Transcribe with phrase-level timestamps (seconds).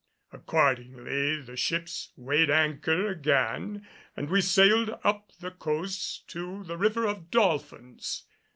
[0.33, 7.05] Accordingly the ships weighed anchor again and we sailed up the coast to the River
[7.05, 8.25] of Dolphins.